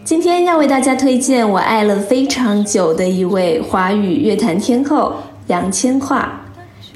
[0.03, 5.15] 今天要为大家推荐我爱了非常久的一位华语乐坛天后
[5.47, 6.27] 杨千嬅。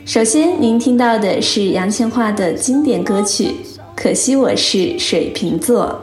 [0.05, 3.45] 首先，您听到的是杨千嬅的经典歌曲
[3.95, 5.99] 《可惜我是水瓶座》。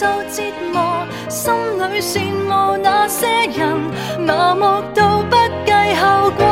[0.00, 3.76] 受折磨，心里羡慕那些人，
[4.26, 6.42] 麻木到不计后果。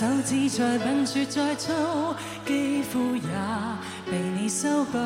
[0.00, 1.70] 手指再笨拙再粗，
[2.46, 3.22] 肌肤也
[4.10, 4.96] 被你修补。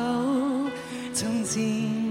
[1.13, 2.04] 从前。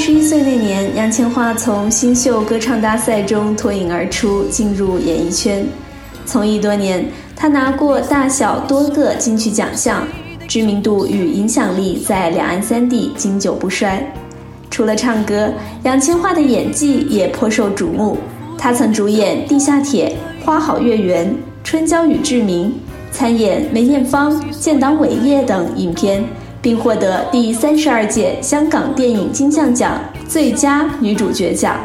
[0.05, 5.65] 十一岁那年，杨千嬅从新秀歌唱大赛中脱颖而出，进入演艺圈。
[6.27, 7.07] 从艺多年，
[7.37, 10.05] 她拿过大小多个金曲奖项，
[10.49, 14.05] 知名度与影响力在两岸三地经久不衰。
[14.69, 15.53] 除了唱歌，
[15.85, 18.19] 杨千嬅的演技也颇受瞩目。
[18.59, 21.29] 她曾主演《地下铁》《花好月圆》
[21.63, 22.71] 《春娇与志明》，
[23.13, 26.25] 参演《梅艳芳》《建党伟业》等影片。
[26.63, 31.77] 并获得第三十二届香港电影金像奖最佳女主角奖。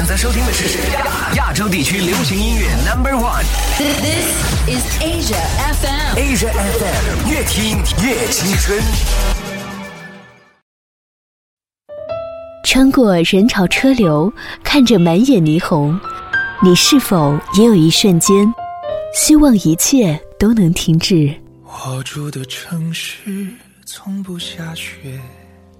[0.00, 0.80] 选择收听的是谁？
[1.36, 3.44] 亚洲地区流行音乐 Number One。
[3.76, 5.42] This is Asia
[5.74, 6.16] FM.
[6.16, 8.80] Asia FM，越听越青春。
[12.64, 14.32] 穿过人潮车流，
[14.64, 16.00] 看着满眼霓虹，
[16.62, 18.34] 你是否也有一瞬间，
[19.14, 21.30] 希望一切都能停止？
[21.64, 23.48] 我住的城市
[23.84, 25.20] 从不下雪。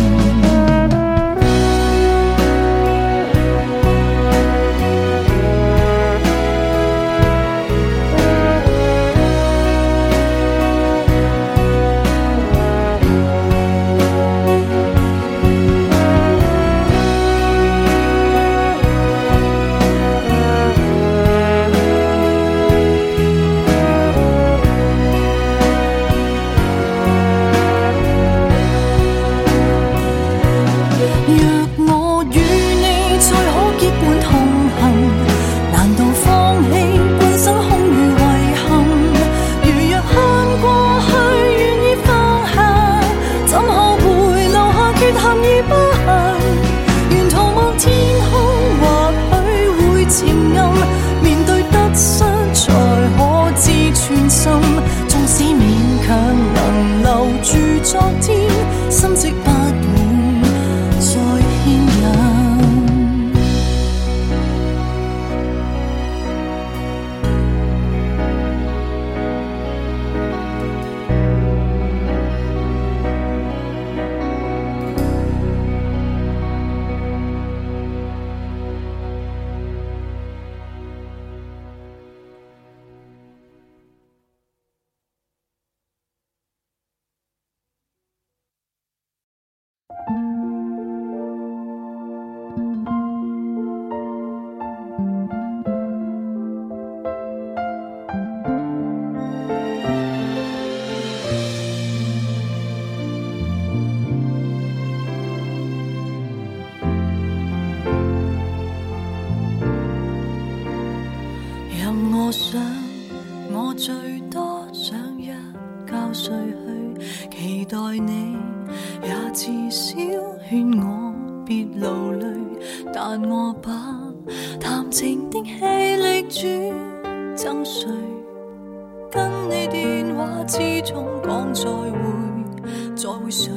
[132.97, 133.51] 再会谁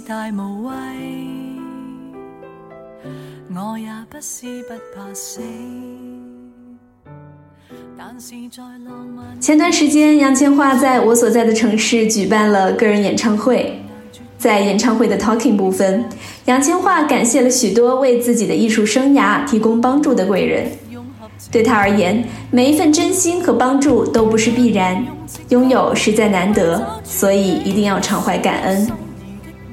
[0.09, 0.73] 大畏，
[3.55, 5.43] 我也不不是怕死。
[9.39, 13.79] 前段时间，杨千嬅在我所在的城市举办了个人演唱会。
[14.39, 16.03] 在演唱会的 talking 部分，
[16.47, 20.67] 杨千嬅感谢了许多为自己的艺术生涯提供帮助的贵人。
[21.53, 25.05] 对她而言，每一份真心和帮助都不是必然，
[25.51, 28.91] 拥有实在难得，所以一定要常怀感恩。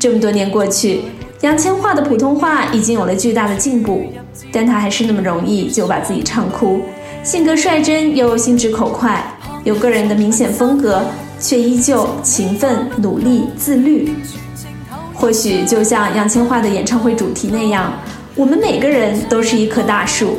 [0.08, 1.02] 这么多年过去，
[1.42, 4.04] 杨千嬅的普通话已经有了巨大的进步，
[4.52, 6.82] 但她还是那么容易就把自己唱哭。
[7.24, 9.26] 性格率真又心直口快，
[9.64, 11.02] 有个人的明显风格，
[11.40, 14.14] 却依旧勤奋、努力、自律。
[15.12, 17.92] 或许就像杨千嬅的演唱会主题那样，
[18.36, 20.38] 我们每个人都是一棵大树，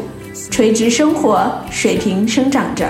[0.49, 2.89] 垂直生活，水平生长着，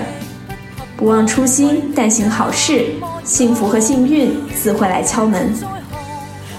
[0.95, 2.85] 不忘初心，但行好事，
[3.23, 5.51] 幸福和幸运自会来敲门。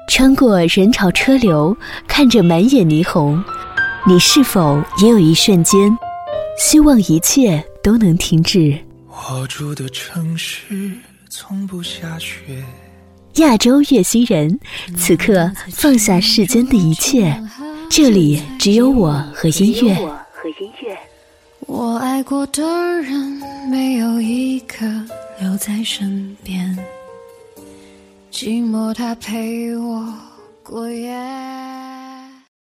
[0.09, 1.77] 穿过人潮车流，
[2.09, 3.45] 看着满眼霓虹，
[4.07, 5.79] 你是否也有一瞬间，
[6.59, 8.79] 希望一切都能停止？
[9.09, 10.93] 我住的城市
[11.29, 12.65] 从不下雪。
[13.35, 14.59] 亚洲月星人，
[14.97, 17.39] 此刻放下世间的一切。
[17.97, 20.99] 这里只有我和音乐，我和音乐。
[21.61, 22.61] 我爱过的
[23.03, 23.15] 人，
[23.71, 24.85] 没有一个
[25.39, 26.77] 留在身边，
[28.33, 30.13] 寂寞他陪我
[30.65, 31.15] 过夜。